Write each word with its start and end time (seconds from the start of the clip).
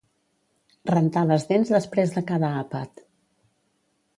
Rentar 0.91 1.23
les 1.31 1.45
dents 1.51 1.73
després 1.75 2.15
de 2.17 2.25
cada 2.33 2.51
àpat 2.63 3.05